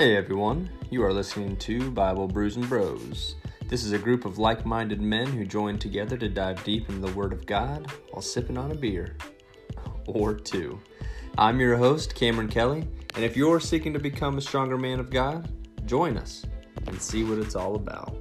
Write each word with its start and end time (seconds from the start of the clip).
Hey 0.00 0.16
everyone, 0.16 0.70
you 0.88 1.04
are 1.04 1.12
listening 1.12 1.58
to 1.58 1.90
Bible 1.90 2.26
Brews 2.26 2.56
and 2.56 2.66
Bros. 2.66 3.34
This 3.68 3.84
is 3.84 3.92
a 3.92 3.98
group 3.98 4.24
of 4.24 4.38
like 4.38 4.64
minded 4.64 5.02
men 5.02 5.26
who 5.26 5.44
join 5.44 5.78
together 5.78 6.16
to 6.16 6.26
dive 6.26 6.64
deep 6.64 6.88
into 6.88 7.06
the 7.06 7.12
Word 7.12 7.34
of 7.34 7.44
God 7.44 7.86
while 8.08 8.22
sipping 8.22 8.56
on 8.56 8.72
a 8.72 8.74
beer. 8.74 9.14
Or 10.06 10.32
two. 10.32 10.80
I'm 11.36 11.60
your 11.60 11.76
host, 11.76 12.14
Cameron 12.14 12.48
Kelly, 12.48 12.88
and 13.14 13.22
if 13.26 13.36
you're 13.36 13.60
seeking 13.60 13.92
to 13.92 13.98
become 13.98 14.38
a 14.38 14.40
stronger 14.40 14.78
man 14.78 15.00
of 15.00 15.10
God, 15.10 15.52
join 15.84 16.16
us 16.16 16.46
and 16.86 16.98
see 16.98 17.22
what 17.22 17.38
it's 17.38 17.54
all 17.54 17.74
about. 17.74 18.16